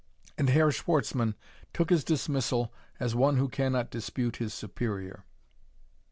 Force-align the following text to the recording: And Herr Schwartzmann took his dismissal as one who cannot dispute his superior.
And 0.35 0.49
Herr 0.49 0.71
Schwartzmann 0.71 1.35
took 1.73 1.91
his 1.91 2.03
dismissal 2.03 2.73
as 2.99 3.13
one 3.13 3.37
who 3.37 3.47
cannot 3.47 3.91
dispute 3.91 4.37
his 4.37 4.51
superior. 4.51 5.25